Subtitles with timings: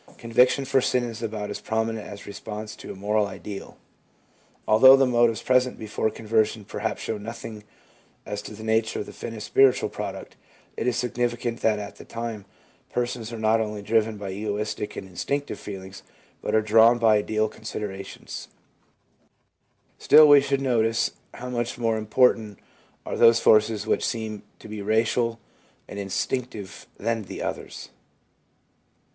[0.17, 3.77] Conviction for sin is about as prominent as response to a moral ideal.
[4.67, 7.63] Although the motives present before conversion perhaps show nothing
[8.25, 10.35] as to the nature of the finished spiritual product,
[10.75, 12.45] it is significant that at this time
[12.89, 16.01] persons are not only driven by egoistic and instinctive feelings,
[16.41, 18.47] but are drawn by ideal con siderations.
[19.99, 22.57] MOTIVES LEADING TO CONVERSION 55 Still we should notice how much more important
[23.05, 25.39] are those forces which seem to be racial
[25.87, 27.89] and instinctive than the others.